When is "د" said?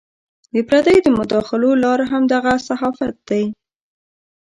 0.53-0.55, 1.05-1.07